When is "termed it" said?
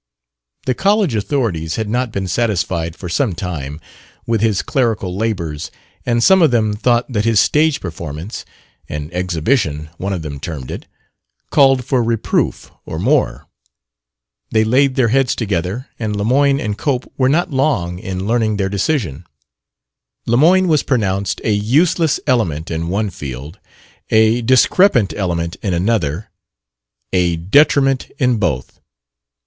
10.39-10.87